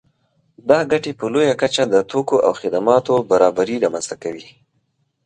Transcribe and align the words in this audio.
دا 0.69 0.79
ګټې 0.91 1.11
په 1.19 1.25
لویه 1.33 1.55
کچه 1.61 1.83
د 1.89 1.95
توکو 2.09 2.37
او 2.45 2.51
خدماتو 2.61 3.13
برابري 3.31 3.75
رامنځته 3.83 4.15
کوي 4.23 4.47